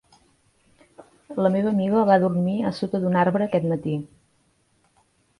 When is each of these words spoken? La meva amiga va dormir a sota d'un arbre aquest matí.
La 1.45 1.49
meva 1.55 1.69
amiga 1.75 2.05
va 2.09 2.17
dormir 2.23 2.55
a 2.69 2.71
sota 2.77 3.01
d'un 3.03 3.19
arbre 3.25 3.47
aquest 3.47 3.67
matí. 3.75 3.93